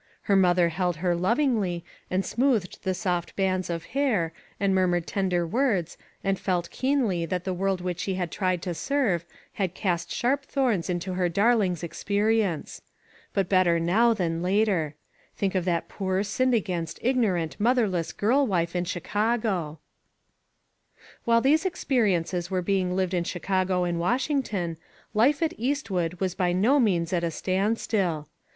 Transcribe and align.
Her 0.23 0.35
mother 0.35 0.69
held 0.69 0.95
her 0.95 1.15
lovingly, 1.15 1.85
and 2.09 2.25
smoothed 2.25 2.81
the 2.83 2.95
soft 2.95 3.35
bands 3.35 3.69
of 3.69 3.85
hair, 3.93 4.33
and 4.59 4.73
murmured 4.73 5.05
tender 5.05 5.45
words, 5.45 5.95
and 6.23 6.39
felt 6.39 6.71
keenly 6.71 7.23
that 7.27 7.43
the 7.43 7.53
world 7.53 7.81
which 7.81 7.99
she 7.99 8.15
had 8.15 8.31
tried 8.31 8.63
to 8.63 8.73
serve, 8.73 9.25
had 9.53 9.75
cast 9.75 10.11
sharp 10.11 10.43
thorns 10.45 10.89
into 10.89 11.13
her 11.13 11.29
darling's 11.29 11.83
experience. 11.83 12.81
But 13.31 13.47
better 13.47 13.79
now 13.79 14.15
than 14.15 14.41
later. 14.41 14.95
Think 15.37 15.53
of 15.53 15.65
that 15.65 15.87
poor, 15.87 16.23
sinned 16.23 16.55
against, 16.55 16.97
ignorant, 17.03 17.59
motherless 17.59 18.11
girl 18.11 18.47
wife 18.47 18.75
in 18.75 18.85
Chicago 18.85 19.45
I 19.51 19.53
4IO 19.53 19.53
ONE 19.53 19.61
COMMONPLACE 19.61 19.75
DAY. 19.75 21.21
While 21.25 21.41
these 21.41 21.63
experiences 21.67 22.49
were 22.49 22.63
being 22.63 22.95
lived 22.95 23.13
in 23.13 23.23
Chicago 23.23 23.83
and 23.83 23.99
Washington, 23.99 24.77
life 25.13 25.43
at 25.43 25.53
East 25.59 25.91
wood 25.91 26.19
was 26.19 26.33
by 26.33 26.53
no 26.53 26.79
means 26.79 27.13
at 27.13 27.23
a 27.23 27.29
stand 27.29 27.77
still. 27.77 28.27